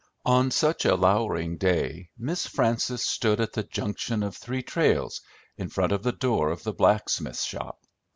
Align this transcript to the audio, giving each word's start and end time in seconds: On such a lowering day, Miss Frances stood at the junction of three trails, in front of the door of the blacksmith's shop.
On 0.25 0.49
such 0.49 0.83
a 0.83 0.95
lowering 0.95 1.57
day, 1.57 2.09
Miss 2.17 2.47
Frances 2.47 3.05
stood 3.05 3.39
at 3.39 3.53
the 3.53 3.61
junction 3.61 4.23
of 4.23 4.35
three 4.35 4.63
trails, 4.63 5.21
in 5.57 5.69
front 5.69 5.91
of 5.91 6.01
the 6.01 6.11
door 6.11 6.49
of 6.49 6.63
the 6.63 6.73
blacksmith's 6.73 7.43
shop. 7.43 7.77